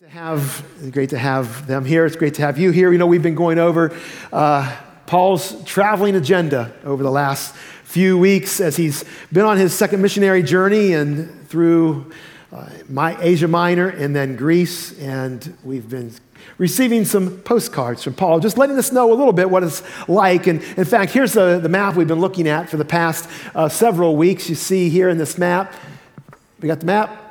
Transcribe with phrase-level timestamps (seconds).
[0.00, 2.04] to have great to have them here.
[2.04, 2.92] It's great to have you here.
[2.92, 3.96] You know, we've been going over
[4.30, 4.76] uh,
[5.06, 7.54] Paul's traveling agenda over the last
[7.84, 12.12] few weeks as he's been on his second missionary journey and through
[12.52, 16.12] uh, my Asia Minor and then Greece, and we've been
[16.58, 20.46] receiving some postcards from Paul, just letting us know a little bit what it's like.
[20.46, 23.70] And in fact, here's the, the map we've been looking at for the past uh,
[23.70, 24.50] several weeks.
[24.50, 25.72] You see here in this map,
[26.60, 27.25] we got the map.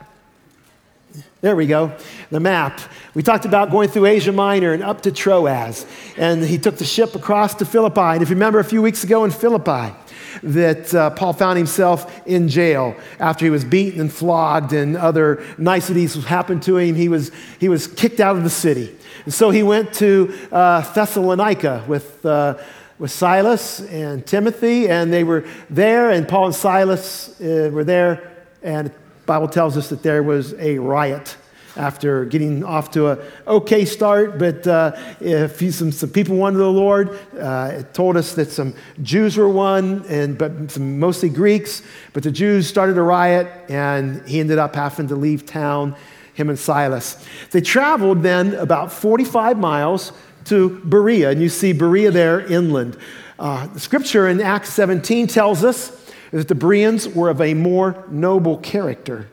[1.41, 1.95] There we go,
[2.31, 2.79] the map.
[3.13, 5.85] We talked about going through Asia Minor and up to Troas.
[6.17, 8.01] And he took the ship across to Philippi.
[8.01, 9.95] And if you remember a few weeks ago in Philippi,
[10.43, 15.43] that uh, Paul found himself in jail after he was beaten and flogged and other
[15.57, 16.95] niceties happened to him.
[16.95, 18.95] He was, he was kicked out of the city.
[19.23, 22.57] And so he went to uh, Thessalonica with, uh,
[22.99, 28.31] with Silas and Timothy, and they were there, and Paul and Silas uh, were there,
[28.61, 28.91] and
[29.25, 31.37] Bible tells us that there was a riot
[31.77, 36.69] after getting off to a okay start, but uh, if some, some people wanted the
[36.69, 41.81] Lord, uh, it told us that some Jews were won, and but some mostly Greeks.
[42.13, 45.95] But the Jews started a riot, and he ended up having to leave town.
[46.33, 47.25] Him and Silas.
[47.51, 50.11] They traveled then about 45 miles
[50.43, 52.97] to Berea, and you see Berea there inland.
[53.39, 56.04] Uh, the scripture in Acts 17 tells us
[56.39, 59.27] that the Bereans were of a more noble character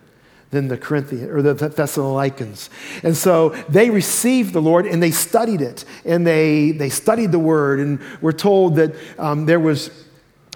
[0.51, 2.71] than the Corinthians or the Thessalonians.
[3.03, 7.39] And so they received the Lord and they studied it and they, they studied the
[7.39, 7.81] word.
[7.81, 9.91] And we're told that um, there was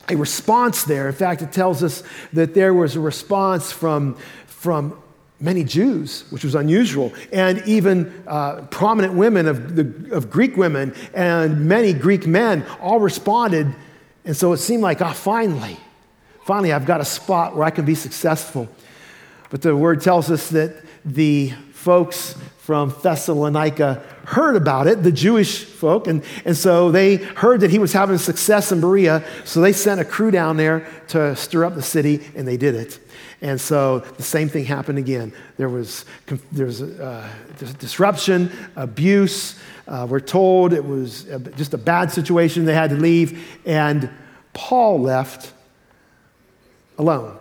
[0.08, 1.08] a response there.
[1.08, 2.02] In fact, it tells us
[2.34, 4.16] that there was a response from,
[4.46, 5.02] from
[5.40, 10.94] many Jews, which was unusual, and even uh, prominent women of, the, of Greek women
[11.12, 13.74] and many Greek men all responded.
[14.24, 15.78] And so it seemed like, ah, oh, finally,
[16.46, 18.68] finally, I've got a spot where I can be successful.
[19.50, 25.64] But the word tells us that the folks from Thessalonica heard about it, the Jewish
[25.64, 29.72] folk, and, and so they heard that he was having success in Berea, so they
[29.72, 33.00] sent a crew down there to stir up the city, and they did it.
[33.42, 35.32] And so the same thing happened again.
[35.56, 36.04] There was,
[36.52, 37.28] there was uh,
[37.78, 39.58] disruption, abuse.
[39.88, 41.24] Uh, we're told it was
[41.56, 42.64] just a bad situation.
[42.64, 44.10] They had to leave, and
[44.52, 45.52] Paul left
[46.98, 47.38] alone.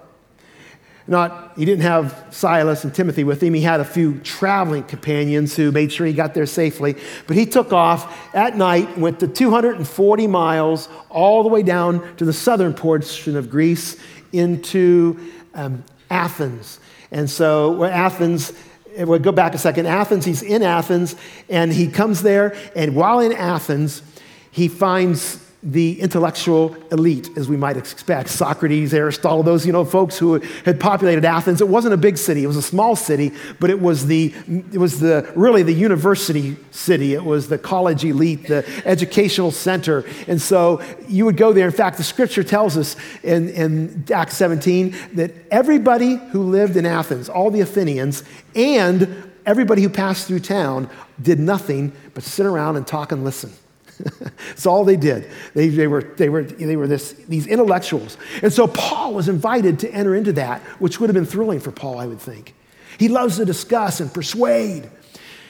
[1.08, 3.54] Not, he didn't have Silas and Timothy with him.
[3.54, 6.96] He had a few traveling companions who made sure he got there safely.
[7.28, 12.26] But he took off at night, went the 240 miles all the way down to
[12.26, 13.98] the southern portion of Greece
[14.34, 15.20] into
[15.54, 16.80] um, Athens.
[17.12, 18.52] And so, Athens,
[18.98, 19.86] we'll go back a second.
[19.86, 21.16] Athens, he's in Athens,
[21.50, 24.02] and he comes there, and while in Athens,
[24.50, 28.30] he finds the intellectual elite, as we might expect.
[28.30, 31.60] Socrates, Aristotle, those you know folks who had populated Athens.
[31.60, 34.78] It wasn't a big city; it was a small city, but it was the it
[34.78, 37.16] was the really the university city.
[37.16, 41.66] It was the college elite, the educational center, and so you would go there.
[41.66, 46.86] In fact, the Scripture tells us in, in Acts 17 that everybody who lived in
[46.86, 48.24] Athens, all the Athenians,
[48.54, 50.90] and everybody who passed through town,
[51.20, 53.52] did nothing but sit around and talk and listen.
[54.48, 55.30] That's all they did.
[55.54, 58.18] They, they, were, they were, they were this, these intellectuals.
[58.42, 61.72] And so Paul was invited to enter into that, which would have been thrilling for
[61.72, 62.54] Paul, I would think.
[62.98, 64.90] He loves to discuss and persuade.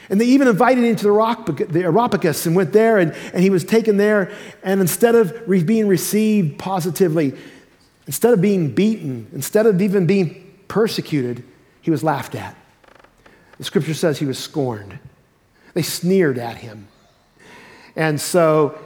[0.08, 3.50] And they even invited him to the, the Areopagus and went there, and, and he
[3.50, 4.30] was taken there.
[4.62, 7.34] And instead of re- being received positively,
[8.06, 11.42] instead of being beaten, instead of even being persecuted,
[11.80, 12.56] he was laughed at.
[13.58, 14.98] The scripture says he was scorned.
[15.74, 16.88] They sneered at him.
[17.96, 18.78] And so,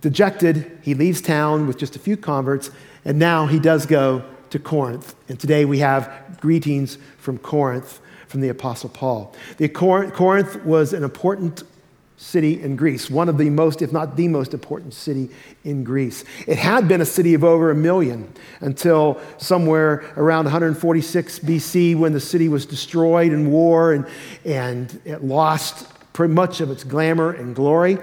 [0.00, 2.70] dejected, he leaves town with just a few converts,
[3.04, 5.14] and now he does go to Corinth.
[5.28, 9.34] And today we have greetings from Corinth from the Apostle Paul.
[9.58, 11.62] The Corinth was an important
[12.18, 15.30] city in Greece, one of the most, if not the most important city
[15.64, 16.24] in Greece.
[16.46, 22.12] It had been a city of over a million until somewhere around 146 BC when
[22.12, 24.06] the city was destroyed in war and,
[24.44, 27.98] and it lost pretty much of its glamour and glory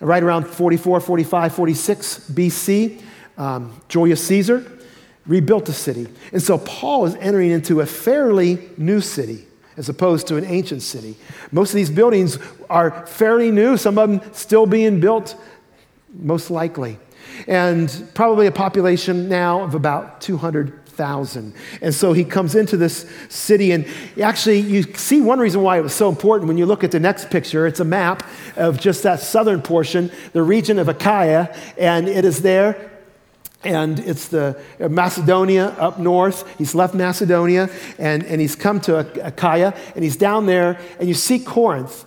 [0.00, 3.02] right around 44, 45, 46 BC,
[3.38, 4.72] um, Julius Caesar
[5.26, 6.06] rebuilt the city.
[6.32, 9.44] And so Paul is entering into a fairly new city
[9.76, 11.16] as opposed to an ancient city.
[11.52, 12.38] Most of these buildings
[12.70, 15.36] are fairly new, some of them still being built,
[16.14, 16.98] most likely.
[17.46, 21.52] And probably a population now of about 200 thousand.
[21.80, 23.86] And so he comes into this city, and
[24.20, 27.00] actually, you see one reason why it was so important when you look at the
[27.00, 27.66] next picture.
[27.66, 28.26] It's a map
[28.56, 32.90] of just that southern portion, the region of Achaia, and it is there.
[33.64, 36.44] and it's the uh, Macedonia up north.
[36.56, 37.68] He's left Macedonia
[37.98, 42.04] and, and he's come to Achaia and he's down there and you see Corinth.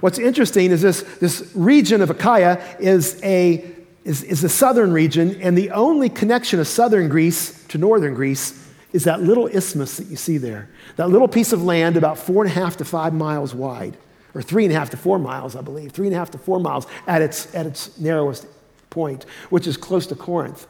[0.00, 3.73] What's interesting is this, this region of Achaia is a
[4.04, 8.60] is, is the southern region, and the only connection of southern Greece to northern Greece
[8.92, 10.68] is that little isthmus that you see there.
[10.96, 13.96] That little piece of land about four and a half to five miles wide,
[14.34, 16.38] or three and a half to four miles, I believe, three and a half to
[16.38, 18.46] four miles at its, at its narrowest
[18.90, 20.66] point, which is close to Corinth.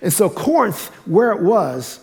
[0.00, 2.00] And so Corinth, where it was,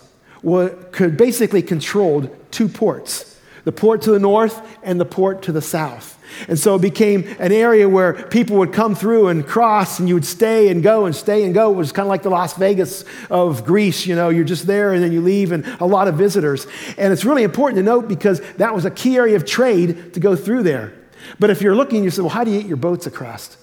[0.91, 3.25] could basically controlled two ports
[3.65, 6.17] the port to the north and the port to the south.
[6.47, 10.15] And so it became an area where people would come through and cross, and you
[10.15, 11.71] would stay and go and stay and go.
[11.71, 14.05] It was kind of like the Las Vegas of Greece.
[14.05, 16.67] You know, you're just there and then you leave, and a lot of visitors.
[16.97, 20.19] And it's really important to note because that was a key area of trade to
[20.19, 20.93] go through there.
[21.39, 23.57] But if you're looking, you say, well, how do you get your boats across?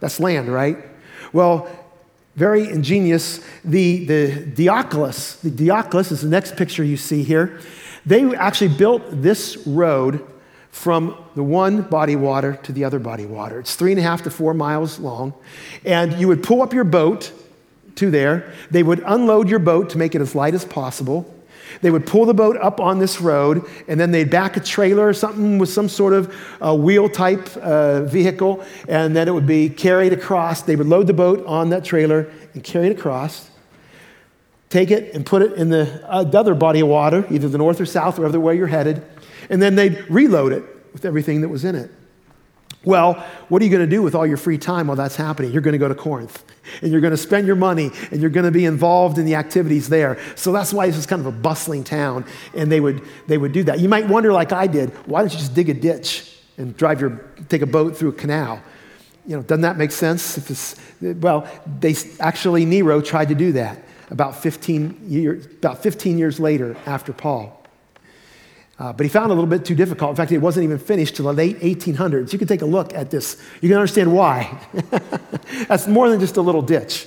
[0.00, 0.78] That's land, right?
[1.32, 1.68] Well,
[2.36, 3.40] very ingenious.
[3.64, 7.60] The, the Diolkos, the Diolkos is the next picture you see here.
[8.04, 10.24] They actually built this road
[10.76, 13.58] from the one body water to the other body water.
[13.58, 15.32] It's three and a half to four miles long.
[15.86, 17.32] And you would pull up your boat
[17.94, 18.52] to there.
[18.70, 21.34] They would unload your boat to make it as light as possible.
[21.80, 25.08] They would pull the boat up on this road, and then they'd back a trailer
[25.08, 29.46] or something with some sort of uh, wheel type uh, vehicle, and then it would
[29.46, 30.60] be carried across.
[30.60, 33.50] They would load the boat on that trailer and carry it across,
[34.70, 37.58] take it and put it in the, uh, the other body of water, either the
[37.58, 39.04] north or south, or wherever way you're headed,
[39.48, 41.90] and then they'd reload it with everything that was in it.
[42.84, 43.14] Well,
[43.48, 45.50] what are you going to do with all your free time while that's happening?
[45.50, 46.44] You're going to go to Corinth
[46.82, 49.34] and you're going to spend your money and you're going to be involved in the
[49.34, 50.20] activities there.
[50.36, 52.24] So that's why this is kind of a bustling town
[52.54, 53.80] and they would, they would do that.
[53.80, 57.00] You might wonder, like I did, why don't you just dig a ditch and drive
[57.00, 58.62] your, take a boat through a canal?
[59.26, 60.38] You know, doesn't that make sense?
[60.38, 61.48] If it's, well,
[61.80, 67.12] they actually, Nero tried to do that about 15 years, about 15 years later after
[67.12, 67.52] Paul.
[68.78, 70.10] Uh, but he found it a little bit too difficult.
[70.10, 72.32] In fact, it wasn't even finished till the late 1800s.
[72.32, 73.42] You can take a look at this.
[73.62, 74.60] You can understand why.
[75.68, 77.06] That's more than just a little ditch.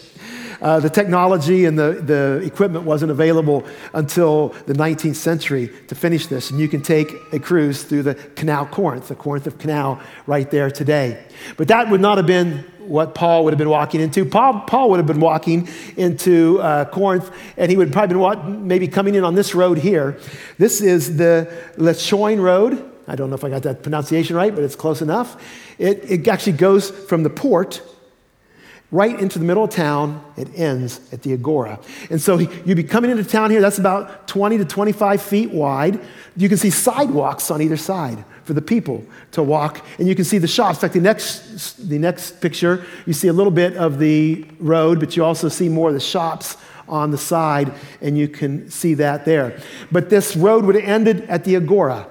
[0.62, 6.28] Uh, the technology and the, the equipment wasn't available until the 19th century to finish
[6.28, 6.52] this.
[6.52, 10.50] And you can take a cruise through the Canal Corinth, the Corinth of Canal, right
[10.52, 11.24] there today.
[11.58, 14.26] But that would not have been what Paul would have been walking into.
[14.26, 18.88] Paul, Paul would have been walking into uh, Corinth, and he would probably been maybe
[18.88, 20.20] coming in on this road here.
[20.58, 22.84] This is the Lechaion Road.
[23.08, 25.42] I don't know if I got that pronunciation right, but it's close enough.
[25.78, 27.82] It, it actually goes from the port
[28.92, 30.24] right into the middle of town.
[30.36, 31.80] It ends at the Agora.
[32.10, 36.00] And so you'd be coming into town here, that's about 20 to 25 feet wide.
[36.36, 39.86] You can see sidewalks on either side for the people to walk.
[40.00, 40.78] And you can see the shops.
[40.78, 45.00] In fact, the next, the next picture, you see a little bit of the road,
[45.00, 46.58] but you also see more of the shops
[46.88, 47.72] on the side,
[48.02, 49.60] and you can see that there.
[49.92, 52.08] But this road would have ended at the Agora.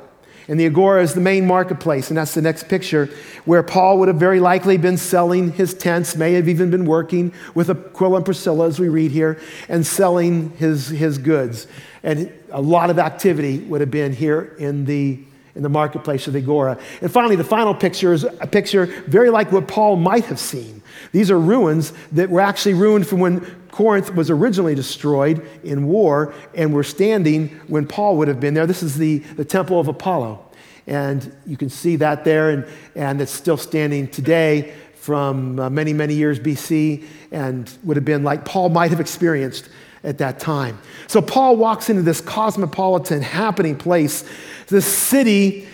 [0.48, 3.10] And the Agora is the main marketplace, and that's the next picture
[3.44, 7.34] where Paul would have very likely been selling his tents, may have even been working
[7.54, 11.66] with Aquila and Priscilla, as we read here, and selling his, his goods.
[12.02, 15.18] And a lot of activity would have been here in the,
[15.54, 16.78] in the marketplace of the Agora.
[17.02, 20.80] And finally, the final picture is a picture very like what Paul might have seen.
[21.12, 23.44] These are ruins that were actually ruined from when
[23.78, 28.66] Corinth was originally destroyed in war and were standing when Paul would have been there.
[28.66, 30.44] This is the, the temple of Apollo.
[30.88, 32.66] And you can see that there, and,
[32.96, 38.24] and it's still standing today from uh, many, many years BC and would have been
[38.24, 39.68] like Paul might have experienced
[40.02, 40.80] at that time.
[41.06, 44.28] So Paul walks into this cosmopolitan, happening place,
[44.66, 45.68] this city,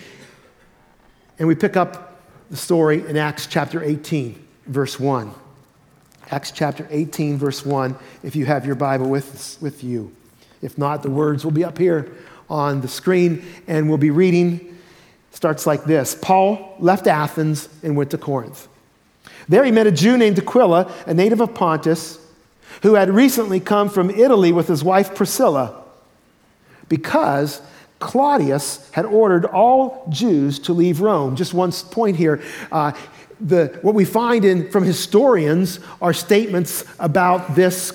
[1.39, 2.21] and we pick up
[2.51, 5.33] the story in Acts chapter 18, verse 1.
[6.31, 10.11] Acts chapter 18, verse 1, if you have your Bible with, with you.
[10.61, 12.11] If not, the words will be up here
[12.49, 14.77] on the screen, and we'll be reading.
[15.31, 18.67] Starts like this Paul left Athens and went to Corinth.
[19.47, 22.19] There he met a Jew named Aquila, a native of Pontus,
[22.81, 25.83] who had recently come from Italy with his wife Priscilla,
[26.89, 27.61] because
[27.99, 31.35] Claudius had ordered all Jews to leave Rome.
[31.35, 32.41] Just one point here.
[32.71, 32.91] Uh,
[33.39, 37.91] the, what we find in, from historians are statements about this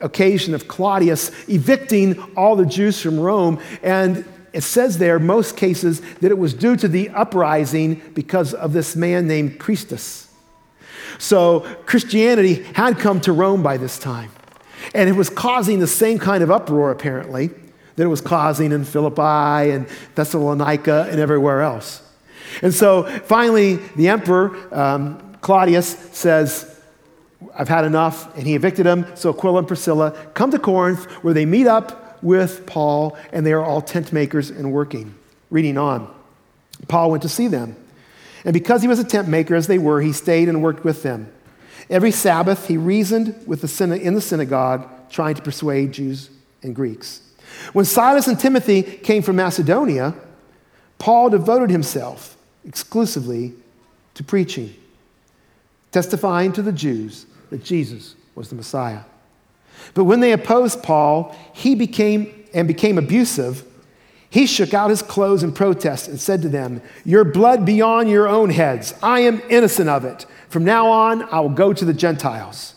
[0.00, 3.60] occasion of Claudius evicting all the Jews from Rome.
[3.82, 8.72] And it says there, most cases, that it was due to the uprising because of
[8.72, 10.28] this man named Christus.
[11.18, 14.30] So Christianity had come to Rome by this time.
[14.94, 17.48] And it was causing the same kind of uproar, apparently,
[17.96, 22.02] that it was causing in Philippi and Thessalonica and everywhere else.
[22.62, 26.70] And so finally, the emperor, um, Claudius, says,
[27.56, 28.36] I've had enough.
[28.36, 29.06] And he evicted them.
[29.14, 33.52] So Aquila and Priscilla come to Corinth where they meet up with Paul and they
[33.52, 35.14] are all tent makers and working.
[35.50, 36.12] Reading on.
[36.88, 37.76] Paul went to see them.
[38.44, 41.02] And because he was a tent maker, as they were, he stayed and worked with
[41.02, 41.32] them.
[41.88, 46.30] Every Sabbath, he reasoned with the in the synagogue, trying to persuade Jews
[46.62, 47.20] and Greeks.
[47.72, 50.14] When Silas and Timothy came from Macedonia,
[50.98, 52.33] Paul devoted himself
[52.66, 53.52] exclusively
[54.14, 54.74] to preaching,
[55.92, 59.00] testifying to the Jews that Jesus was the Messiah.
[59.92, 63.64] But when they opposed Paul, he became and became abusive.
[64.30, 68.08] He shook out his clothes in protest and said to them, Your blood be on
[68.08, 68.94] your own heads.
[69.02, 70.26] I am innocent of it.
[70.48, 72.74] From now on, I will go to the Gentiles.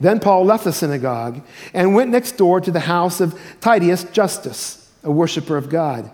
[0.00, 1.42] Then Paul left the synagogue
[1.74, 6.10] and went next door to the house of Titius Justus, a worshiper of God.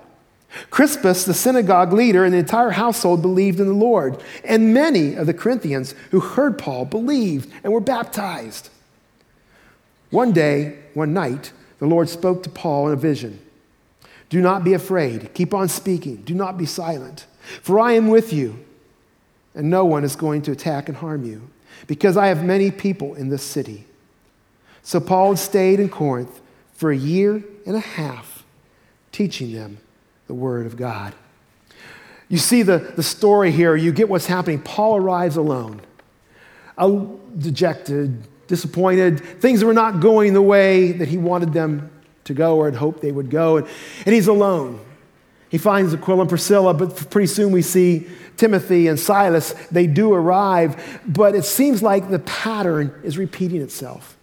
[0.71, 4.23] Crispus, the synagogue leader, and the entire household believed in the Lord.
[4.45, 8.71] And many of the Corinthians who heard Paul believed and were baptized.
[10.11, 13.41] One day, one night, the Lord spoke to Paul in a vision
[14.29, 15.35] Do not be afraid.
[15.35, 16.17] Keep on speaking.
[16.17, 17.27] Do not be silent.
[17.63, 18.65] For I am with you,
[19.55, 21.51] and no one is going to attack and harm you,
[21.87, 23.87] because I have many people in this city.
[24.83, 26.41] So Paul stayed in Corinth
[26.73, 28.45] for a year and a half,
[29.13, 29.79] teaching them
[30.27, 31.15] the Word of God.
[32.29, 34.61] You see the, the story here, you get what's happening.
[34.61, 35.83] Paul arrives alone,
[37.39, 39.21] dejected, disappointed.
[39.41, 41.91] Things were not going the way that he wanted them
[42.25, 43.59] to go or had hoped they would go.
[43.59, 43.69] And,
[44.07, 44.81] and he's alone.
[45.51, 49.53] He finds Aquila and Priscilla, but pretty soon we see Timothy and Silas.
[49.71, 54.17] They do arrive, but it seems like the pattern is repeating itself.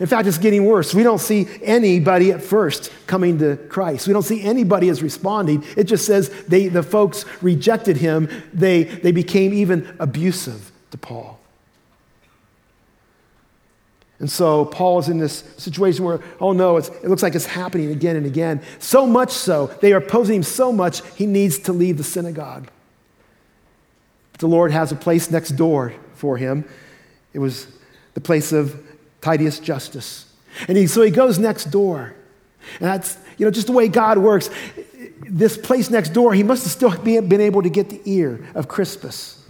[0.00, 0.92] In fact, it's getting worse.
[0.92, 4.08] We don't see anybody at first coming to Christ.
[4.08, 5.64] We don't see anybody as responding.
[5.76, 8.28] It just says they, the folks rejected him.
[8.52, 11.38] They, they became even abusive to Paul.
[14.18, 17.90] And so Paul is in this situation where, oh no, it looks like it's happening
[17.90, 18.62] again and again.
[18.78, 22.68] So much so, they are opposing him so much, he needs to leave the synagogue.
[24.32, 26.64] But the Lord has a place next door for him.
[27.32, 27.66] It was
[28.14, 28.83] the place of
[29.24, 30.26] Titius Justus.
[30.68, 32.14] And he, so he goes next door.
[32.78, 34.50] And that's, you know, just the way God works.
[35.28, 38.68] This place next door, he must have still been able to get the ear of
[38.68, 39.42] Crispus,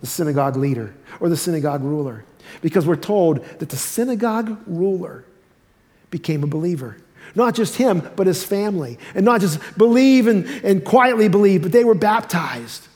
[0.00, 2.24] the synagogue leader or the synagogue ruler.
[2.62, 5.24] Because we're told that the synagogue ruler
[6.10, 6.96] became a believer.
[7.34, 8.98] Not just him, but his family.
[9.14, 12.88] And not just believe and, and quietly believe, but they were baptized.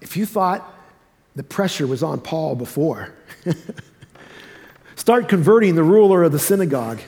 [0.00, 0.74] If you thought
[1.38, 3.14] the pressure was on Paul before.
[4.96, 7.00] Start converting the ruler of the synagogue.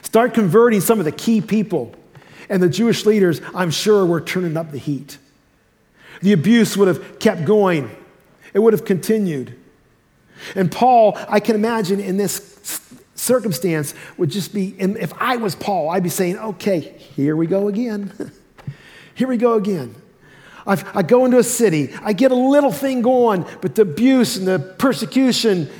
[0.00, 1.94] Start converting some of the key people.
[2.48, 5.18] And the Jewish leaders, I'm sure, were turning up the heat.
[6.22, 7.94] The abuse would have kept going,
[8.54, 9.54] it would have continued.
[10.54, 15.90] And Paul, I can imagine in this circumstance, would just be, if I was Paul,
[15.90, 18.32] I'd be saying, okay, here we go again.
[19.14, 19.94] here we go again.
[20.66, 24.36] I've, i go into a city, I get a little thing going, but the abuse
[24.36, 25.70] and the persecution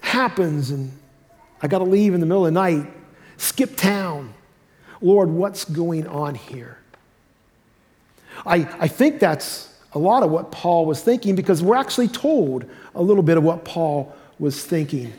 [0.00, 0.92] happens, and
[1.62, 2.86] I got to leave in the middle of the night,
[3.36, 4.34] skip town.
[5.00, 6.78] Lord, what's going on here?
[8.46, 12.64] I, I think that's a lot of what Paul was thinking because we're actually told
[12.94, 15.12] a little bit of what Paul was thinking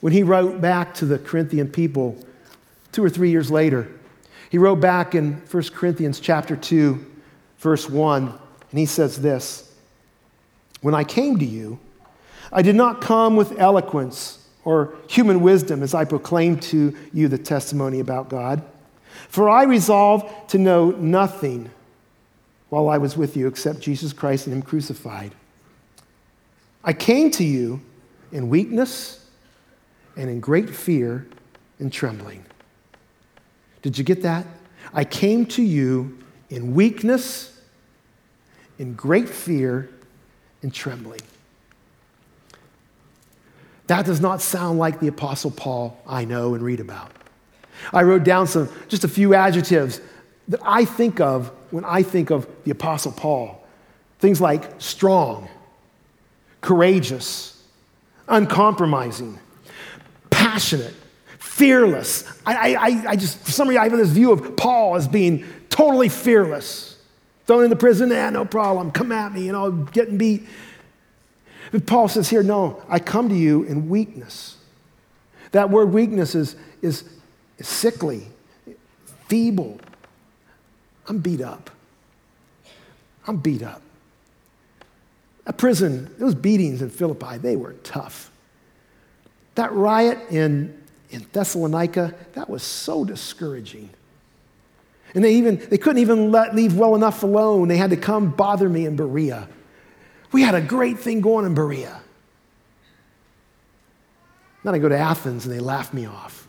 [0.00, 2.16] when he wrote back to the Corinthian people
[2.92, 3.88] two or three years later.
[4.50, 7.12] He wrote back in 1 Corinthians chapter 2
[7.64, 9.74] verse 1, and he says this
[10.82, 11.80] When I came to you,
[12.52, 17.38] I did not come with eloquence or human wisdom as I proclaimed to you the
[17.38, 18.62] testimony about God.
[19.28, 21.70] For I resolved to know nothing
[22.68, 25.34] while I was with you except Jesus Christ and Him crucified.
[26.84, 27.80] I came to you
[28.30, 29.26] in weakness
[30.16, 31.26] and in great fear
[31.78, 32.44] and trembling.
[33.80, 34.46] Did you get that?
[34.92, 36.18] I came to you
[36.50, 37.53] in weakness
[38.78, 39.88] in great fear
[40.62, 41.20] and trembling.
[43.86, 47.12] That does not sound like the Apostle Paul I know and read about.
[47.92, 50.00] I wrote down some, just a few adjectives
[50.48, 53.62] that I think of when I think of the Apostle Paul.
[54.20, 55.48] Things like strong,
[56.60, 57.62] courageous,
[58.28, 59.38] uncompromising,
[60.30, 60.94] passionate,
[61.38, 62.24] fearless.
[62.46, 65.44] I, I, I just, for some reason, I have this view of Paul as being
[65.68, 66.93] totally fearless.
[67.46, 68.90] Thrown in the prison, yeah, no problem.
[68.90, 70.46] Come at me, you know, getting beat.
[71.72, 74.56] But Paul says here, no, I come to you in weakness.
[75.52, 77.04] That word weakness is, is,
[77.58, 78.26] is sickly,
[79.28, 79.80] feeble.
[81.06, 81.70] I'm beat up.
[83.26, 83.82] I'm beat up.
[85.46, 88.30] A prison, those beatings in Philippi, they were tough.
[89.54, 93.90] That riot in, in Thessalonica, that was so discouraging.
[95.14, 97.68] And they even they couldn't even let leave well enough alone.
[97.68, 99.48] They had to come bother me in Berea.
[100.32, 102.00] We had a great thing going in Berea.
[104.64, 106.48] Then I go to Athens and they laugh me off.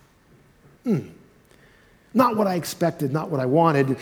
[0.86, 1.12] Mm.
[2.14, 3.98] Not what I expected, not what I wanted.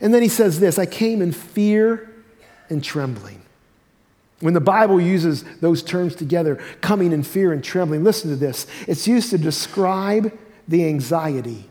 [0.00, 2.10] And then he says this I came in fear
[2.70, 3.42] and trembling.
[4.40, 8.66] When the Bible uses those terms together, coming in fear and trembling, listen to this.
[8.86, 10.36] It's used to describe
[10.68, 11.68] the anxiety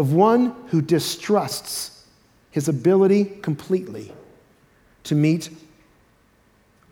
[0.00, 2.06] of one who distrusts
[2.50, 4.10] his ability completely
[5.04, 5.50] to meet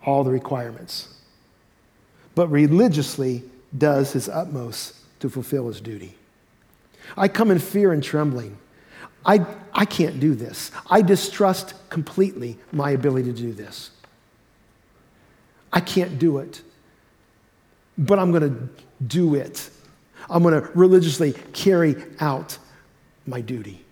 [0.04, 1.16] all the requirements,
[2.34, 3.42] but religiously
[3.78, 6.16] does his utmost to fulfill his duty.
[7.16, 8.58] I come in fear and trembling.
[9.24, 10.70] I, I can't do this.
[10.90, 13.90] I distrust completely my ability to do this.
[15.72, 16.60] I can't do it,
[17.96, 18.68] but I'm going to
[19.02, 19.70] do it.
[20.28, 22.58] I'm going to religiously carry out
[23.28, 23.84] my duty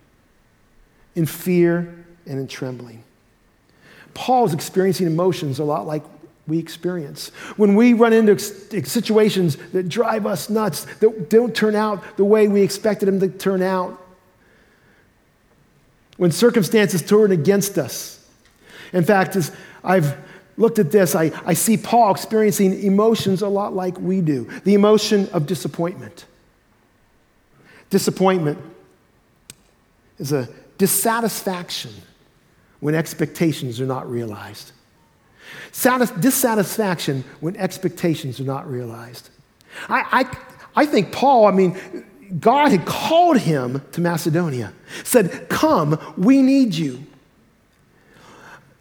[1.15, 3.03] in fear and in trembling.
[4.13, 6.03] Paul is experiencing emotions a lot like
[6.47, 7.29] we experience.
[7.57, 12.47] When we run into situations that drive us nuts, that don't turn out the way
[12.47, 14.01] we expected them to turn out,
[16.15, 18.25] when circumstances turn against us.
[18.91, 19.51] In fact, as
[19.83, 20.17] I've
[20.57, 24.73] looked at this, I, I see Paul experiencing emotions a lot like we do the
[24.73, 26.25] emotion of disappointment.
[27.89, 28.57] Disappointment
[30.19, 30.47] is a
[30.77, 31.93] dissatisfaction
[32.79, 34.71] when expectations are not realized.
[36.19, 39.29] dissatisfaction when expectations are not realized.
[39.89, 41.79] I, I, I think Paul, I mean,
[42.39, 47.03] God had called him to Macedonia, said, Come, we need you.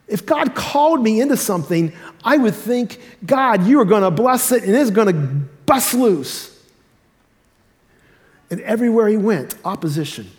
[0.09, 1.93] If God called me into something,
[2.25, 5.13] I would think, God, you are going to bless it and it's going to
[5.67, 6.53] bust loose.
[8.51, 10.31] And everywhere he went, opposition.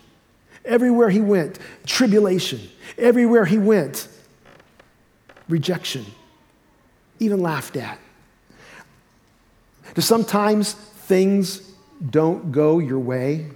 [0.64, 2.60] Everywhere he went, tribulation.
[2.96, 4.08] Everywhere he went,
[5.48, 6.04] rejection.
[7.20, 7.98] Even laughed at.
[9.98, 11.60] Sometimes things
[12.10, 13.46] don't go your way?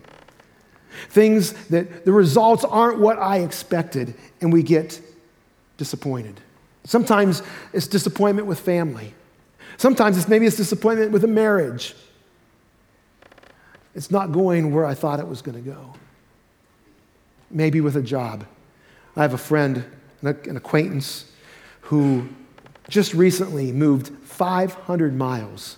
[1.09, 5.01] Things that the results aren't what I expected, and we get
[5.77, 6.41] disappointed.
[6.85, 9.15] Sometimes it's disappointment with family.
[9.77, 11.95] Sometimes it's maybe it's disappointment with a marriage.
[13.95, 15.95] It's not going where I thought it was going to go.
[17.53, 18.47] Maybe with a job.
[19.15, 19.85] I have a friend,
[20.23, 21.31] an acquaintance,
[21.83, 22.29] who
[22.89, 25.77] just recently moved 500 miles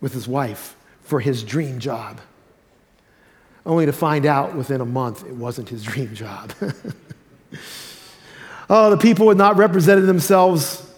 [0.00, 2.20] with his wife for his dream job,
[3.64, 6.52] only to find out within a month it wasn't his dream job.
[8.70, 10.88] oh, the people had not represented themselves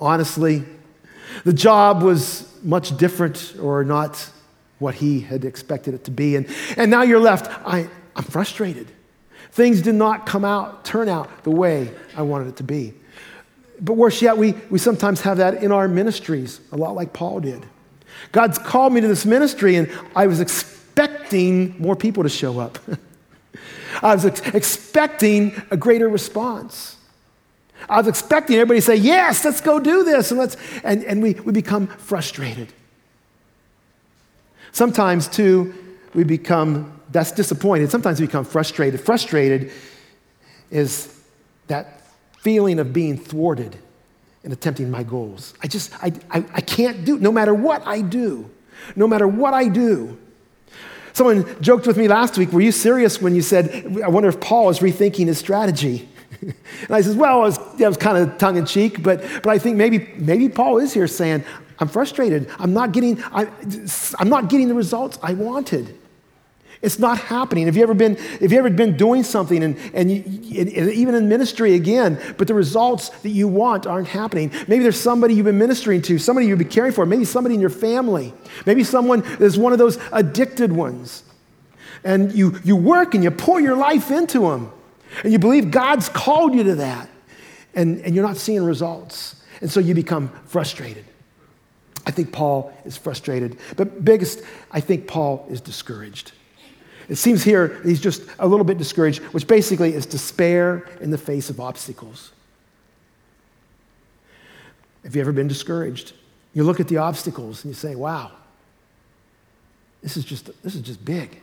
[0.00, 0.64] honestly.
[1.44, 4.28] The job was much different or not
[4.78, 6.36] what he had expected it to be.
[6.36, 8.90] And, and now you're left, I, I'm frustrated.
[9.52, 12.94] Things did not come out, turn out the way I wanted it to be.
[13.80, 17.40] But worse yet, we, we sometimes have that in our ministries, a lot like Paul
[17.40, 17.64] did.
[18.32, 22.78] God's called me to this ministry, and I was expecting more people to show up.
[24.02, 26.96] I was ex- expecting a greater response.
[27.88, 30.30] I was expecting everybody to say, Yes, let's go do this.
[30.30, 32.72] And, let's, and, and we, we become frustrated.
[34.72, 35.74] Sometimes, too,
[36.14, 37.92] we become, that's disappointed.
[37.92, 39.00] Sometimes we become frustrated.
[39.00, 39.70] Frustrated
[40.72, 41.16] is
[41.68, 42.02] that
[42.38, 43.78] feeling of being thwarted
[44.42, 45.54] in attempting my goals.
[45.62, 48.50] I just, I, I, I can't do, no matter what I do,
[48.96, 50.18] no matter what I do.
[51.12, 54.40] Someone joked with me last week, were you serious when you said, I wonder if
[54.40, 56.08] Paul is rethinking his strategy?
[56.42, 59.58] and I said, well, it was, was kind of tongue in cheek, but, but I
[59.60, 61.44] think maybe, maybe Paul is here saying,
[61.78, 62.50] I'm frustrated.
[62.58, 63.46] I'm not getting, I,
[64.18, 65.96] I'm not getting the results I wanted.
[66.84, 67.64] It's not happening.
[67.64, 71.14] Have you ever been, have you ever been doing something and, and, you, and, even
[71.14, 74.52] in ministry again, but the results that you want aren't happening?
[74.68, 77.60] Maybe there's somebody you've been ministering to, somebody you've been caring for, maybe somebody in
[77.62, 78.34] your family,
[78.66, 81.24] maybe someone is one of those addicted ones.
[82.04, 84.70] And you, you work and you pour your life into them,
[85.22, 87.08] and you believe God's called you to that,
[87.74, 89.42] and, and you're not seeing results.
[89.62, 91.06] And so you become frustrated.
[92.04, 93.58] I think Paul is frustrated.
[93.74, 96.32] But biggest, I think Paul is discouraged.
[97.08, 101.18] It seems here he's just a little bit discouraged, which basically is despair in the
[101.18, 102.32] face of obstacles.
[105.04, 106.14] Have you ever been discouraged?
[106.54, 108.30] You look at the obstacles and you say, wow,
[110.02, 111.40] this is just, this is just big.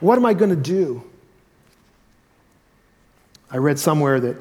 [0.00, 1.04] What am I going to do?
[3.50, 4.36] I read somewhere that,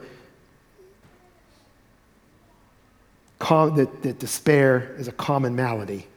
[3.39, 6.07] that, that despair is a common malady.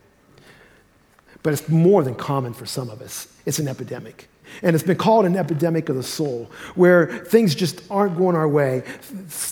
[1.43, 4.29] But it's more than common for some of us, it's an epidemic.
[4.63, 8.49] And it's been called an epidemic of the soul, where things just aren't going our
[8.49, 8.83] way.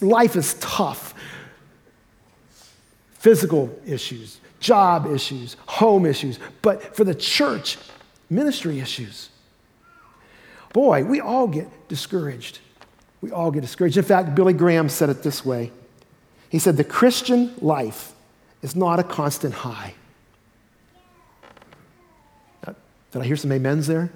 [0.00, 1.14] Life is tough.
[3.12, 7.76] Physical issues, job issues, home issues, but for the church,
[8.30, 9.28] ministry issues.
[10.72, 12.60] Boy, we all get discouraged.
[13.20, 13.96] We all get discouraged.
[13.96, 15.72] In fact, Billy Graham said it this way
[16.48, 18.12] He said, The Christian life
[18.62, 19.94] is not a constant high.
[23.16, 24.10] Did I hear some amens there?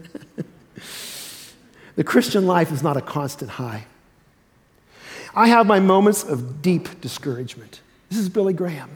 [1.97, 3.87] the Christian life is not a constant high.
[5.35, 7.81] I have my moments of deep discouragement.
[8.11, 8.91] This is Billy Graham.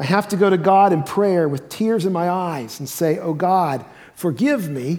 [0.00, 3.20] I have to go to God in prayer with tears in my eyes and say,
[3.20, 3.84] Oh God,
[4.16, 4.98] forgive me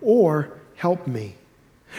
[0.00, 1.36] or help me.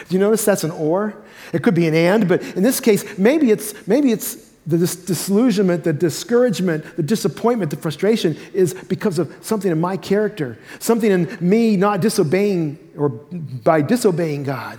[0.06, 1.16] Do you notice that's an or?
[1.54, 4.96] It could be an and, but in this case, maybe it's, maybe it's the dis-
[4.96, 11.10] disillusionment, the discouragement, the disappointment, the frustration is because of something in my character, something
[11.10, 14.78] in me not disobeying or by disobeying God.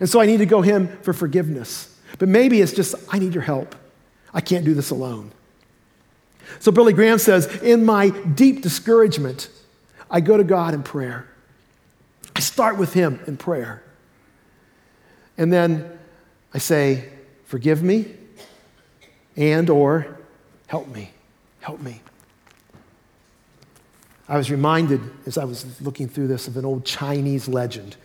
[0.00, 1.96] And so I need to go Him for forgiveness.
[2.18, 3.76] But maybe it's just, I need your help.
[4.34, 5.30] I can't do this alone.
[6.58, 9.48] So Billy Graham says, in my deep discouragement,
[10.10, 11.28] I go to God in prayer.
[12.34, 13.80] I start with Him in prayer.
[15.38, 15.98] And then
[16.52, 17.10] I say,
[17.44, 18.06] Forgive me
[19.36, 20.18] and or
[20.66, 21.12] help me.
[21.60, 22.00] Help me.
[24.28, 27.96] I was reminded as I was looking through this of an old Chinese legend.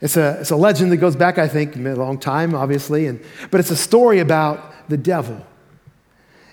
[0.00, 3.22] It's a, it's a legend that goes back, I think, a long time, obviously, and,
[3.50, 5.46] but it's a story about the devil.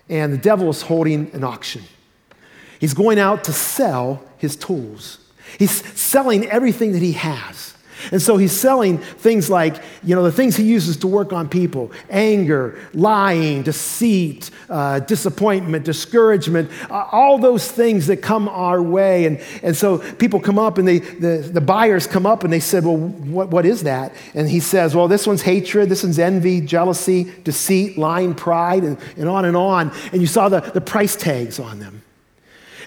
[0.08, 1.84] And the devil is holding an auction.
[2.80, 5.20] He's going out to sell his tools.
[5.58, 7.74] He's selling everything that he has.
[8.12, 11.50] And so he's selling things like, you know, the things he uses to work on
[11.50, 19.26] people anger, lying, deceit, uh, disappointment, discouragement, uh, all those things that come our way.
[19.26, 22.60] And, and so people come up and they, the, the buyers come up and they
[22.60, 24.14] said, Well, what, what is that?
[24.34, 28.98] And he says, Well, this one's hatred, this one's envy, jealousy, deceit, lying, pride, and,
[29.18, 29.92] and on and on.
[30.12, 32.02] And you saw the, the price tags on them.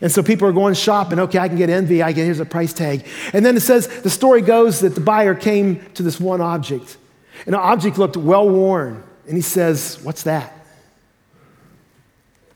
[0.00, 1.18] And so people are going shopping.
[1.18, 2.02] Okay, I can get envy.
[2.02, 3.07] I get here's a price tag.
[3.33, 6.96] And then it says the story goes that the buyer came to this one object,
[7.46, 9.02] and the object looked well worn.
[9.26, 10.52] And he says, "What's that?"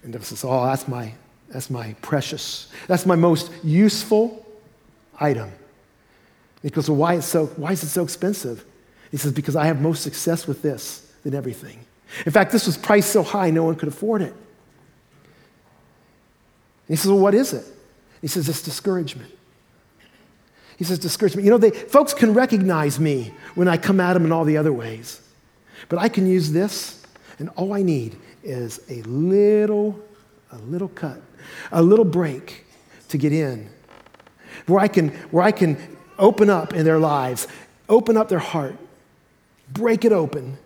[0.03, 1.15] And it says, "Oh, that's my
[1.49, 2.69] that's my precious.
[2.87, 4.47] That's my most useful
[5.19, 5.51] item."
[6.63, 8.65] he goes, "Well, why is so why is it so expensive?"
[9.11, 11.79] He says, "Because I have most success with this than everything.
[12.27, 14.35] In fact, this was priced so high no one could afford it."
[16.89, 17.65] He says, Well, what is it?
[18.21, 19.33] He says, It's discouragement.
[20.77, 21.45] He says, Discouragement.
[21.45, 24.57] You know, they, folks can recognize me when I come at them in all the
[24.57, 25.21] other ways.
[25.89, 27.03] But I can use this,
[27.39, 29.99] and all I need is a little,
[30.51, 31.21] a little cut,
[31.71, 32.65] a little break
[33.11, 33.71] to get in,
[34.67, 35.77] where I can, where I can
[36.19, 37.47] open up in their lives,
[37.89, 38.77] open up their heart,
[39.71, 40.59] break it open,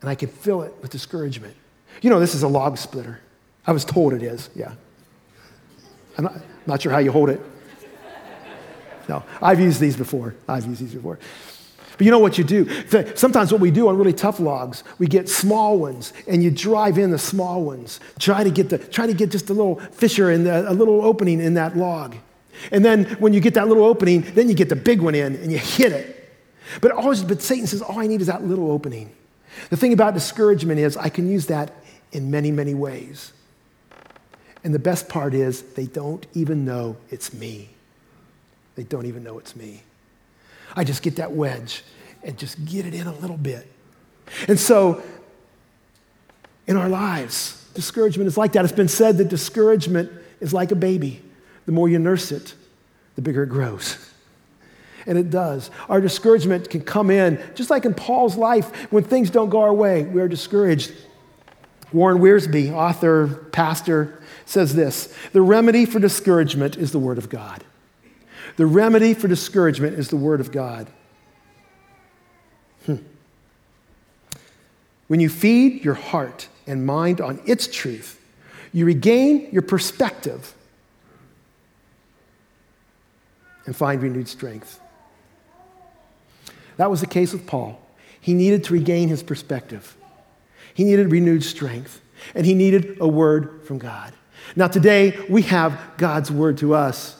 [0.00, 1.54] and I can fill it with discouragement.
[2.00, 3.20] You know, this is a log splitter.
[3.66, 4.72] I was told it is, yeah.
[6.18, 6.34] I'm not,
[6.66, 7.40] not sure how you hold it.
[9.08, 10.34] No, I've used these before.
[10.48, 11.18] I've used these before.
[11.98, 12.66] But you know what you do?
[13.14, 16.96] Sometimes what we do on really tough logs, we get small ones and you drive
[16.96, 18.00] in the small ones.
[18.18, 21.02] Try to get, the, try to get just a little fissure in the, a little
[21.02, 22.16] opening in that log.
[22.70, 25.36] And then when you get that little opening, then you get the big one in
[25.36, 26.32] and you hit it.
[26.80, 29.10] But, always, but Satan says, all I need is that little opening.
[29.68, 31.72] The thing about discouragement is I can use that
[32.12, 33.32] in many, many ways.
[34.62, 37.70] And the best part is, they don't even know it's me.
[38.74, 39.82] They don't even know it's me.
[40.76, 41.82] I just get that wedge
[42.22, 43.66] and just get it in a little bit.
[44.46, 45.02] And so,
[46.66, 48.64] in our lives, discouragement is like that.
[48.64, 51.22] It's been said that discouragement is like a baby.
[51.66, 52.54] The more you nurse it,
[53.16, 53.98] the bigger it grows.
[55.06, 55.70] And it does.
[55.88, 59.74] Our discouragement can come in, just like in Paul's life, when things don't go our
[59.74, 60.92] way, we are discouraged.
[61.92, 64.19] Warren Wiersbe, author, pastor,
[64.50, 67.64] says this The remedy for discouragement is the Word of God.
[68.56, 70.88] The remedy for discouragement is the Word of God.
[72.86, 72.96] Hmm.
[75.06, 78.20] When you feed your heart and mind on its truth,
[78.72, 80.54] you regain your perspective
[83.66, 84.80] and find renewed strength.
[86.76, 87.80] That was the case with Paul.
[88.20, 89.96] He needed to regain his perspective,
[90.74, 92.00] he needed renewed strength,
[92.34, 94.12] and he needed a word from God.
[94.56, 97.16] Now, today we have God's word to us.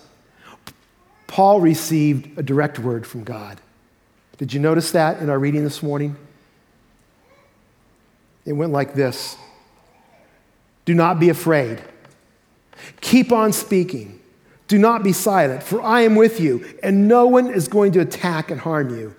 [1.26, 3.61] Paul received a direct word from God.
[4.38, 6.16] Did you notice that in our reading this morning?
[8.46, 9.37] It went like this
[10.85, 11.83] Do not be afraid.
[13.00, 14.20] Keep on speaking.
[14.66, 18.00] Do not be silent, for I am with you, and no one is going to
[18.00, 19.16] attack and harm you,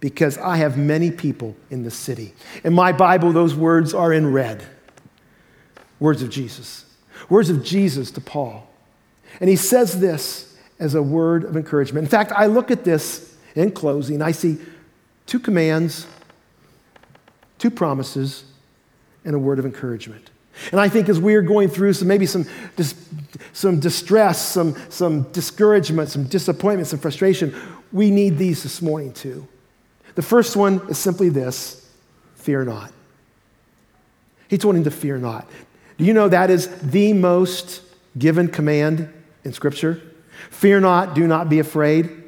[0.00, 2.32] because I have many people in the city.
[2.64, 4.64] In my Bible, those words are in red
[6.00, 6.85] words of Jesus.
[7.28, 8.68] Words of Jesus to Paul.
[9.40, 12.04] And he says this as a word of encouragement.
[12.04, 14.58] In fact, I look at this in closing, I see
[15.24, 16.06] two commands,
[17.58, 18.44] two promises,
[19.24, 20.30] and a word of encouragement.
[20.70, 22.94] And I think as we are going through some maybe some, dis,
[23.52, 27.54] some distress, some, some discouragement, some disappointment, some frustration,
[27.92, 29.46] we need these this morning too.
[30.14, 31.90] The first one is simply this
[32.36, 32.92] fear not.
[34.48, 35.46] He told him to fear not.
[35.98, 37.82] Do you know that is the most
[38.18, 39.12] given command
[39.44, 40.02] in Scripture?
[40.50, 42.24] Fear not, do not be afraid.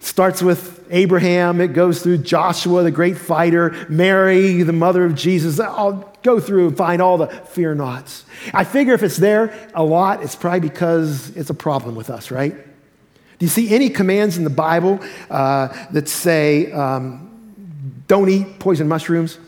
[0.00, 5.60] Starts with Abraham, it goes through Joshua, the great fighter, Mary, the mother of Jesus.
[5.60, 8.24] I'll go through and find all the fear nots.
[8.54, 12.30] I figure if it's there a lot, it's probably because it's a problem with us,
[12.30, 12.54] right?
[12.54, 18.88] Do you see any commands in the Bible uh, that say, um, don't eat poison
[18.88, 19.38] mushrooms?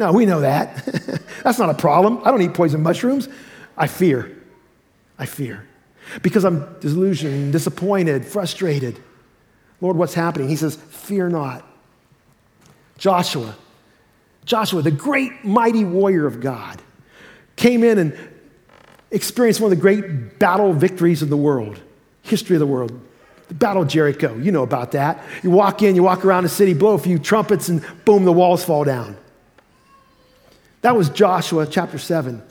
[0.00, 0.82] No, we know that.
[1.44, 2.22] That's not a problem.
[2.24, 3.28] I don't eat poison mushrooms.
[3.76, 4.34] I fear.
[5.18, 5.68] I fear.
[6.22, 8.98] Because I'm disillusioned, disappointed, frustrated.
[9.82, 10.48] Lord, what's happening?
[10.48, 11.66] He says, Fear not.
[12.96, 13.54] Joshua,
[14.46, 16.80] Joshua, the great mighty warrior of God,
[17.56, 18.18] came in and
[19.10, 21.78] experienced one of the great battle victories of the world,
[22.22, 22.98] history of the world.
[23.48, 25.22] The Battle of Jericho, you know about that.
[25.42, 28.32] You walk in, you walk around the city, blow a few trumpets, and boom, the
[28.32, 29.18] walls fall down.
[30.82, 32.42] That was Joshua chapter 7.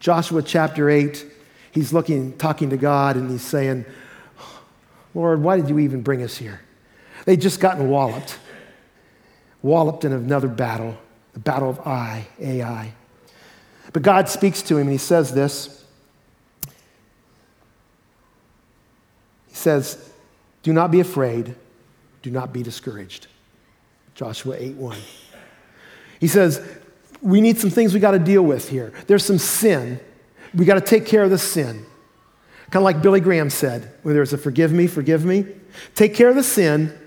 [0.00, 1.24] Joshua chapter 8,
[1.70, 3.84] he's looking, talking to God, and he's saying,
[5.14, 6.60] Lord, why did you even bring us here?
[7.24, 8.38] They'd just gotten walloped,
[9.62, 10.96] walloped in another battle,
[11.34, 12.92] the battle of Ai, Ai.
[13.92, 15.84] But God speaks to him, and he says this.
[19.48, 20.10] He says,
[20.62, 21.54] Do not be afraid,
[22.22, 23.28] do not be discouraged.
[24.14, 24.98] Joshua 8 1.
[26.18, 26.60] He says,
[27.22, 28.92] we need some things we got to deal with here.
[29.06, 30.00] There's some sin.
[30.54, 31.86] We got to take care of the sin.
[32.70, 35.46] Kind of like Billy Graham said, where there's a forgive me, forgive me.
[35.94, 36.98] Take care of the sin,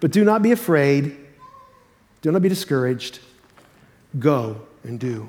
[0.00, 1.16] but do not be afraid.
[2.20, 3.20] Do not be discouraged.
[4.18, 5.28] Go and do.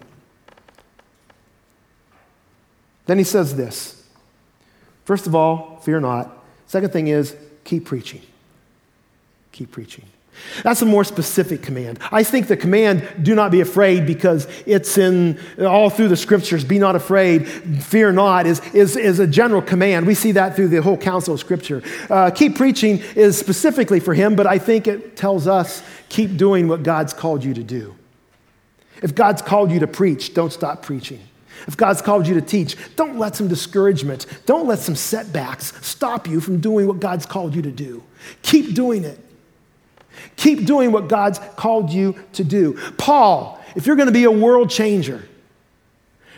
[3.05, 4.03] Then he says this
[5.05, 6.43] First of all, fear not.
[6.65, 8.21] Second thing is, keep preaching.
[9.51, 10.05] Keep preaching.
[10.63, 11.99] That's a more specific command.
[12.11, 16.63] I think the command, do not be afraid, because it's in all through the scriptures,
[16.63, 17.47] be not afraid,
[17.83, 20.07] fear not, is, is, is a general command.
[20.07, 21.83] We see that through the whole counsel of scripture.
[22.09, 26.67] Uh, keep preaching is specifically for him, but I think it tells us keep doing
[26.67, 27.95] what God's called you to do.
[29.01, 31.19] If God's called you to preach, don't stop preaching.
[31.67, 36.27] If God's called you to teach, don't let some discouragement, don't let some setbacks stop
[36.27, 38.03] you from doing what God's called you to do.
[38.43, 39.19] Keep doing it.
[40.35, 42.79] Keep doing what God's called you to do.
[42.97, 45.27] Paul, if you're going to be a world changer,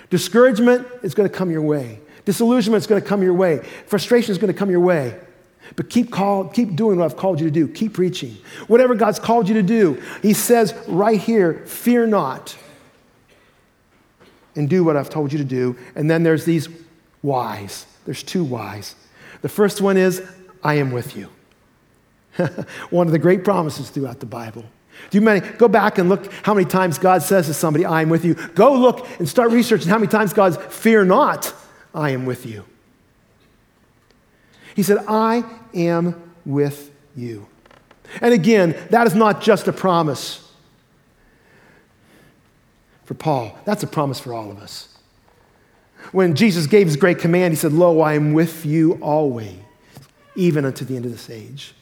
[0.10, 2.00] discouragement is going to come your way.
[2.26, 3.60] Disillusionment is going to come your way.
[3.88, 5.18] Frustration is going to come your way.
[5.76, 7.68] But keep, call, keep doing what I've called you to do.
[7.68, 8.38] Keep preaching.
[8.68, 12.56] Whatever God's called you to do, He says right here, fear not
[14.56, 15.78] and do what I've told you to do.
[15.96, 16.68] And then there's these
[17.22, 17.86] whys.
[18.06, 18.96] There's two whys.
[19.42, 20.22] The first one is,
[20.64, 21.30] I am with you.
[22.90, 24.64] One of the great promises throughout the Bible.
[25.10, 28.02] Do you many, go back and look how many times God says to somebody, I
[28.02, 28.34] am with you.
[28.34, 31.54] Go look and start researching how many times God's, fear not,
[31.94, 32.66] I am with you.
[34.76, 37.48] He said, I am with you.
[38.22, 40.44] And again, that is not just a promise
[43.06, 44.90] for Paul, that's a promise for all of us.
[46.12, 49.60] When Jesus gave his great command, he said, Lo, I am with you always,
[50.36, 51.74] even unto the end of this age.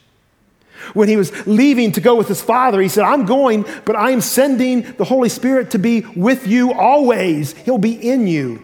[0.94, 4.10] When he was leaving to go with his father, he said, I'm going, but I
[4.10, 7.52] am sending the Holy Spirit to be with you always.
[7.58, 8.62] He'll be in you.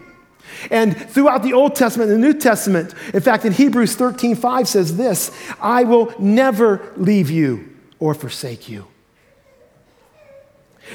[0.71, 4.69] And throughout the Old Testament and the New Testament, in fact, in Hebrews 13 5
[4.69, 8.87] says this I will never leave you or forsake you.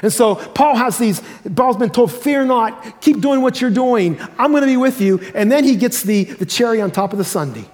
[0.02, 1.22] And so Paul has these,
[1.56, 4.20] Paul's been told, fear not, keep doing what you're doing.
[4.38, 5.20] I'm going to be with you.
[5.34, 7.66] And then he gets the, the cherry on top of the sundae.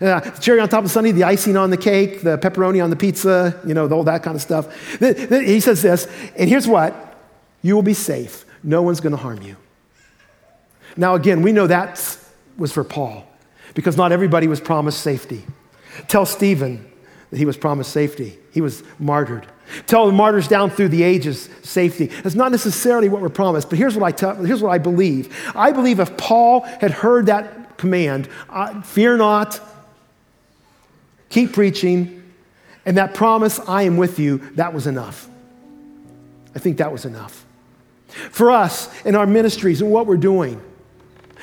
[0.00, 2.82] Uh, the cherry on top of the sundae, the icing on the cake, the pepperoni
[2.82, 4.66] on the pizza, you know, all that kind of stuff.
[4.98, 7.16] He says this, and here's what
[7.62, 8.44] you will be safe.
[8.62, 9.56] No one's going to harm you.
[10.96, 12.18] Now, again, we know that
[12.56, 13.26] was for Paul
[13.74, 15.44] because not everybody was promised safety.
[16.08, 16.90] Tell Stephen
[17.30, 18.38] that he was promised safety.
[18.52, 19.46] He was martyred.
[19.86, 22.06] Tell the martyrs down through the ages safety.
[22.06, 25.34] That's not necessarily what we're promised, but here's what I, tell, here's what I believe.
[25.56, 28.28] I believe if Paul had heard that command,
[28.84, 29.60] fear not,
[31.28, 32.22] keep preaching,
[32.86, 35.28] and that promise, I am with you, that was enough.
[36.54, 37.44] I think that was enough.
[38.08, 40.60] For us in our ministries and what we're doing,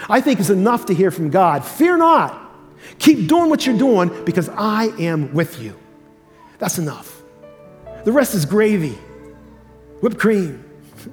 [0.10, 1.66] I think is enough to hear from God.
[1.66, 2.50] Fear not.
[3.00, 5.78] Keep doing what you're doing because I am with you.
[6.60, 7.22] That's enough.
[8.06, 8.98] The rest is gravy,
[10.02, 10.64] whipped cream.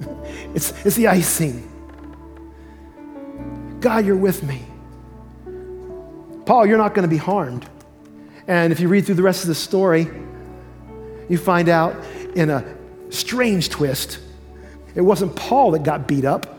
[0.54, 1.64] it's, it's the icing.
[3.81, 4.64] God, you're with me.
[6.46, 7.68] Paul, you're not going to be harmed.
[8.48, 10.08] And if you read through the rest of the story,
[11.28, 11.94] you find out
[12.34, 12.64] in a
[13.11, 14.20] strange twist,
[14.94, 16.58] it wasn't Paul that got beat up.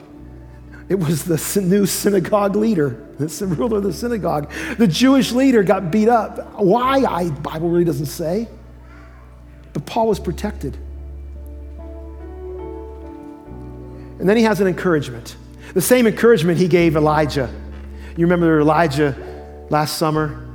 [0.88, 4.52] It was the new synagogue leader, the ruler of the synagogue.
[4.78, 6.60] The Jewish leader got beat up.
[6.60, 7.04] Why?
[7.04, 8.48] I Bible really doesn't say.
[9.74, 10.78] But Paul was protected.
[14.20, 15.36] And then he has an encouragement.
[15.74, 17.52] The same encouragement he gave Elijah.
[18.16, 19.16] You remember Elijah
[19.70, 20.49] last summer?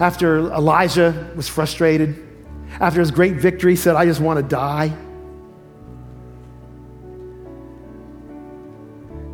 [0.00, 2.24] After Elijah was frustrated,
[2.80, 4.96] after his great victory, said, I just want to die.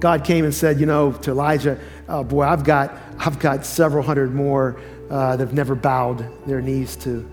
[0.00, 4.02] God came and said, you know, to Elijah, oh boy, I've got, I've got several
[4.02, 7.28] hundred more uh, that have never bowed their knees to,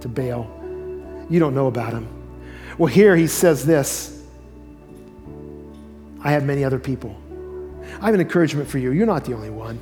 [0.00, 0.50] to Baal.
[1.30, 2.08] You don't know about him.
[2.78, 4.22] Well, here he says this
[6.22, 7.16] I have many other people.
[8.00, 8.92] I have an encouragement for you.
[8.92, 9.80] You're not the only one.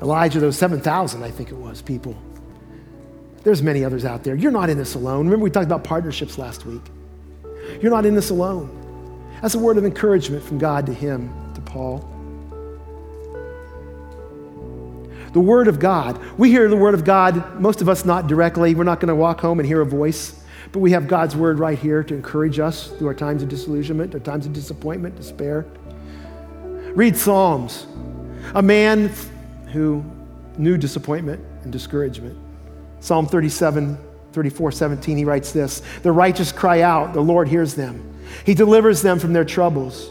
[0.00, 2.16] Elijah, those 7,000, I think it was, people.
[3.42, 4.34] There's many others out there.
[4.34, 5.26] You're not in this alone.
[5.26, 6.82] Remember, we talked about partnerships last week.
[7.80, 8.74] You're not in this alone.
[9.42, 12.08] That's a word of encouragement from God to him, to Paul.
[15.32, 16.18] The Word of God.
[16.38, 18.74] We hear the Word of God, most of us not directly.
[18.74, 21.58] We're not going to walk home and hear a voice, but we have God's Word
[21.58, 25.66] right here to encourage us through our times of disillusionment, our times of disappointment, despair.
[26.94, 27.86] Read Psalms.
[28.54, 29.12] A man
[29.68, 30.04] who
[30.56, 32.36] knew disappointment and discouragement.
[33.00, 33.96] Psalm 37,
[34.32, 38.14] 34, 17, he writes this The righteous cry out, the Lord hears them.
[38.44, 40.10] He delivers them from their troubles.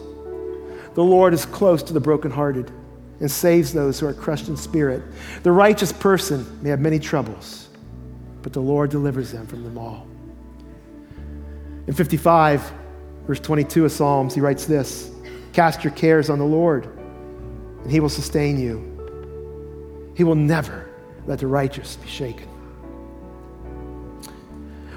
[0.95, 2.71] The Lord is close to the brokenhearted
[3.19, 5.03] and saves those who are crushed in spirit.
[5.43, 7.69] The righteous person may have many troubles,
[8.41, 10.07] but the Lord delivers them from them all.
[11.87, 12.71] In 55,
[13.25, 15.11] verse 22 of Psalms, he writes this
[15.53, 16.85] Cast your cares on the Lord,
[17.83, 18.96] and he will sustain you.
[20.17, 20.89] He will never
[21.25, 22.49] let the righteous be shaken.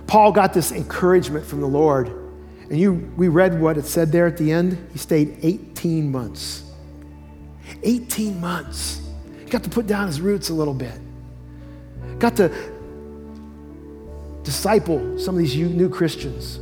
[0.08, 2.08] Paul got this encouragement from the Lord.
[2.08, 4.88] And you, we read what it said there at the end.
[4.92, 6.64] He stayed 18 months
[7.82, 9.00] 18 months.
[9.44, 10.98] He got to put down his roots a little bit.
[12.18, 12.48] Got to
[14.42, 16.60] disciple some of these new Christians.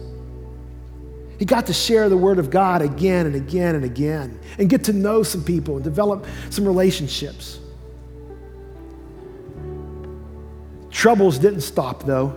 [1.38, 4.84] He got to share the word of God again and again and again and get
[4.84, 7.60] to know some people and develop some relationships.
[10.98, 12.34] Troubles didn't stop, though.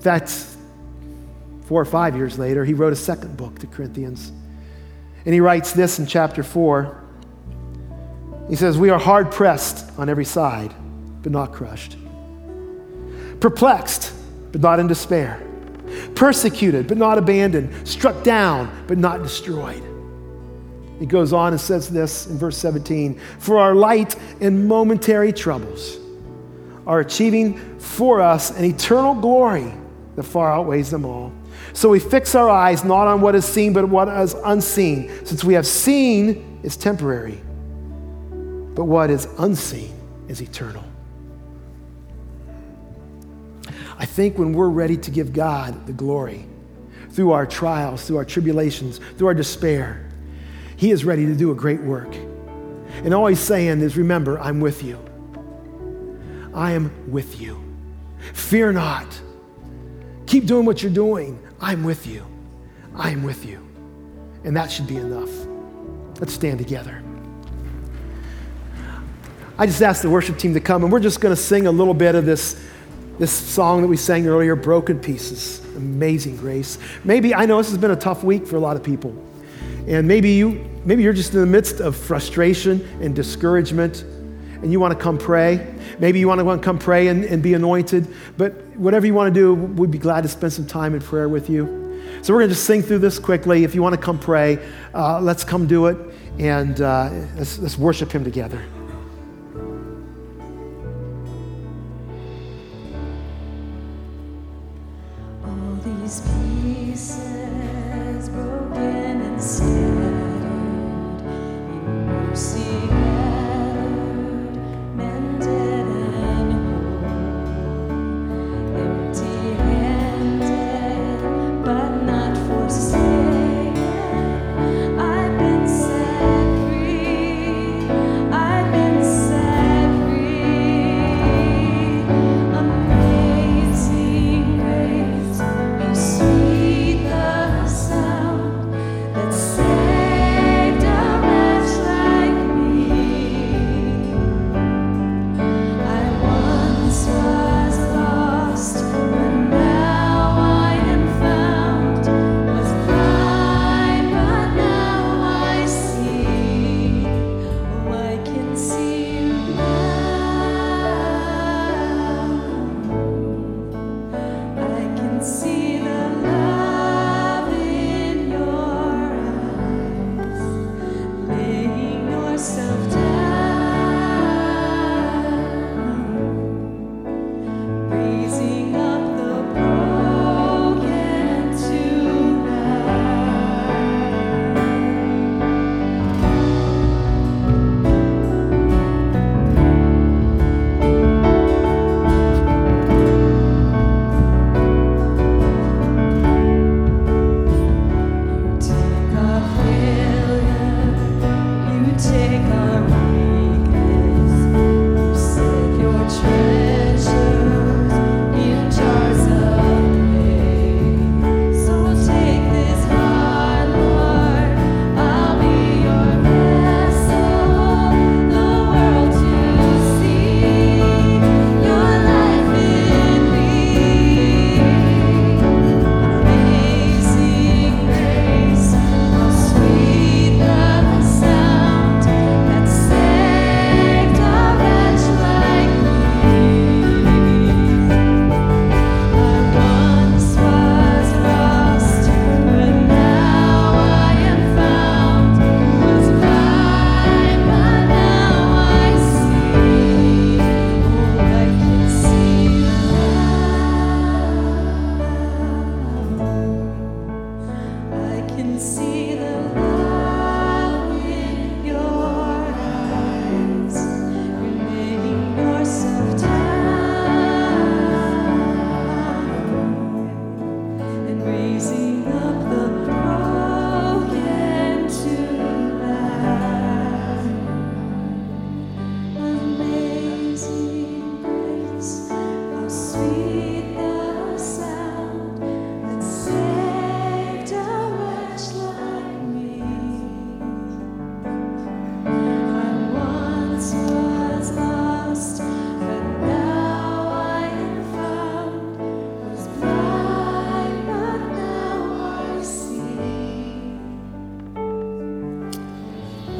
[0.00, 0.30] Fact,
[1.66, 4.32] four or five years later, he wrote a second book to Corinthians.
[5.26, 7.04] And he writes this in chapter 4
[8.48, 10.74] he says, We are hard pressed on every side,
[11.22, 11.98] but not crushed.
[13.38, 14.14] Perplexed,
[14.50, 15.46] but not in despair.
[16.14, 17.86] Persecuted, but not abandoned.
[17.86, 19.82] Struck down, but not destroyed.
[20.98, 25.98] He goes on and says this in verse 17 For our light and momentary troubles
[26.88, 29.72] are achieving for us an eternal glory
[30.16, 31.32] that far outweighs them all.
[31.72, 35.44] So we fix our eyes not on what is seen, but what is unseen, since
[35.44, 37.40] we have seen is temporary
[38.78, 39.92] but what is unseen
[40.28, 40.84] is eternal.
[43.98, 46.46] I think when we're ready to give God the glory
[47.10, 50.08] through our trials, through our tribulations, through our despair,
[50.76, 52.14] He is ready to do a great work.
[53.02, 55.04] And all He's saying is, remember, I'm with you.
[56.58, 57.62] I am with you.
[58.34, 59.06] Fear not.
[60.26, 61.38] Keep doing what you're doing.
[61.60, 62.26] I'm with you.
[62.96, 63.64] I am with you.
[64.42, 65.30] And that should be enough.
[66.18, 67.00] Let's stand together.
[69.56, 71.70] I just asked the worship team to come, and we're just going to sing a
[71.70, 72.60] little bit of this,
[73.20, 75.64] this song that we sang earlier, Broken Pieces.
[75.76, 76.78] Amazing grace.
[77.04, 79.14] Maybe, I know this has been a tough week for a lot of people.
[79.86, 84.04] And maybe, you, maybe you're just in the midst of frustration and discouragement,
[84.62, 85.74] and you want to come pray.
[85.98, 88.06] Maybe you want to come pray and, and be anointed.
[88.36, 91.28] But whatever you want to do, we'd be glad to spend some time in prayer
[91.28, 91.66] with you.
[92.22, 93.64] So we're going to just sing through this quickly.
[93.64, 94.58] If you want to come pray,
[94.94, 95.96] uh, let's come do it,
[96.38, 98.62] and uh, let's, let's worship Him together.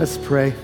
[0.08, 0.54] Let's pray.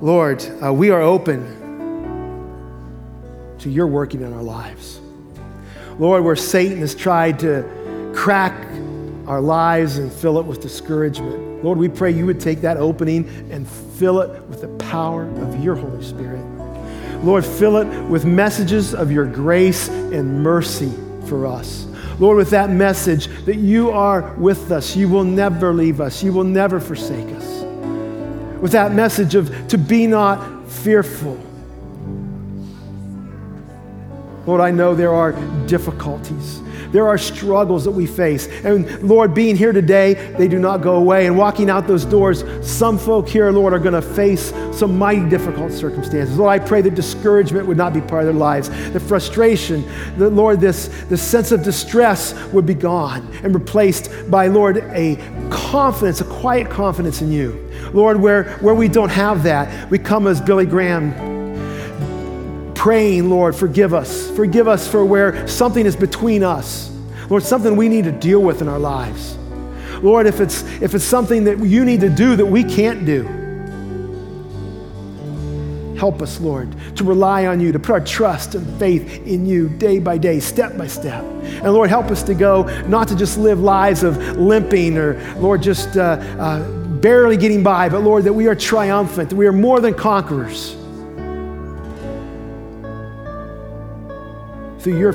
[0.00, 1.44] Lord, uh, we are open
[3.58, 5.02] to your working in our lives.
[5.98, 8.54] Lord, where Satan has tried to crack
[9.26, 13.28] our lives and fill it with discouragement, Lord, we pray you would take that opening
[13.50, 16.42] and fill it with the power of your Holy Spirit.
[17.22, 20.90] Lord, fill it with messages of your grace and mercy
[21.26, 21.86] for us.
[22.20, 26.34] Lord, with that message that you are with us, you will never leave us, you
[26.34, 27.62] will never forsake us.
[28.60, 31.40] With that message of to be not fearful.
[34.46, 35.32] Lord, I know there are
[35.66, 36.60] difficulties.
[36.92, 38.48] There are struggles that we face.
[38.64, 41.26] And Lord, being here today, they do not go away.
[41.26, 45.28] And walking out those doors, some folk here, Lord, are going to face some mighty
[45.28, 46.36] difficult circumstances.
[46.36, 49.84] Lord, I pray that discouragement would not be part of their lives, the frustration,
[50.18, 55.16] that, Lord, this, this sense of distress would be gone and replaced by, Lord, a
[55.50, 57.68] confidence, a quiet confidence in you.
[57.92, 61.29] Lord, where, where we don't have that, we come as Billy Graham
[62.80, 64.30] praying, Lord, forgive us.
[64.30, 66.90] Forgive us for where something is between us.
[67.28, 69.36] Lord, something we need to deal with in our lives.
[70.02, 73.24] Lord, if it's, if it's something that you need to do that we can't do,
[75.98, 79.68] help us, Lord, to rely on you, to put our trust and faith in you
[79.68, 81.22] day by day, step by step.
[81.22, 85.62] And Lord, help us to go, not to just live lives of limping or, Lord,
[85.62, 89.52] just uh, uh, barely getting by, but Lord, that we are triumphant, that we are
[89.52, 90.79] more than conquerors
[94.80, 95.12] through your,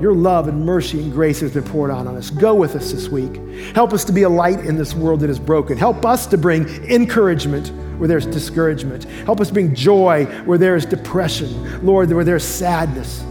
[0.00, 2.30] your love and mercy and grace has been poured out on us.
[2.30, 3.36] Go with us this week.
[3.74, 5.76] Help us to be a light in this world that is broken.
[5.76, 9.04] Help us to bring encouragement where there's discouragement.
[9.04, 11.84] Help us bring joy where there is depression.
[11.84, 13.22] Lord, where there's sadness.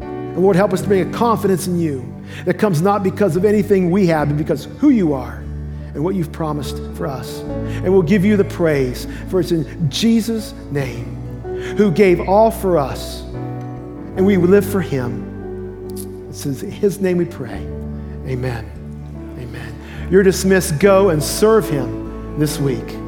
[0.00, 2.08] And Lord, help us to bring a confidence in you
[2.46, 5.36] that comes not because of anything we have, but because who you are
[5.94, 7.40] and what you've promised for us.
[7.40, 11.04] And we'll give you the praise, for it's in Jesus' name,
[11.76, 13.22] who gave all for us
[14.16, 16.28] and we live for Him.
[16.28, 17.58] It's in His name we pray.
[18.26, 18.70] Amen.
[19.38, 20.08] Amen.
[20.10, 20.78] You're dismissed.
[20.78, 23.01] Go and serve Him this week.